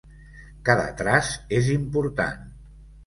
Cada 0.69 0.87
traç 1.01 1.29
és 1.59 1.69
important. 1.77 2.51